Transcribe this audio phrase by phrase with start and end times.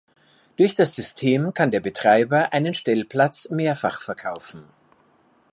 [0.55, 4.63] Durch das System kann der Betreiber einen Stellplatz mehrfach verkaufen.